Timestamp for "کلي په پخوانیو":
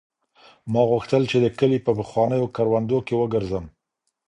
1.59-2.51